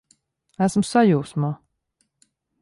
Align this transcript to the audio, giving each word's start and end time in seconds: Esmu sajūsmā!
Esmu 0.67 0.83
sajūsmā! 0.93 1.53